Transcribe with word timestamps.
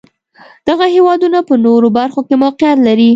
دغه 0.67 0.85
هېوادونه 0.95 1.39
په 1.47 1.53
نورو 1.65 1.87
برخو 1.97 2.21
کې 2.27 2.35
موقعیت 2.43 2.79
لري. 2.87 3.09